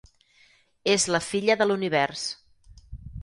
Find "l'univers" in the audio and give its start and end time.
1.69-2.23